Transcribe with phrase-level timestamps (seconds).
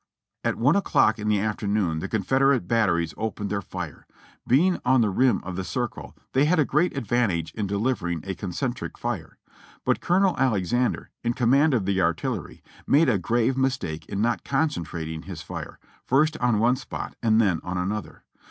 [0.43, 4.07] At I o'clock in the afternoon the Confederate batteries opened their fire;
[4.47, 8.23] being on the rim of the circle, they had a great ad vantage in delivering
[8.25, 9.37] a concentric fire;
[9.85, 14.85] but Colonel Alexander, in command of the artillery, made a grave mistake in not concen
[14.87, 18.23] trating his fire, first on one spot, and then on another.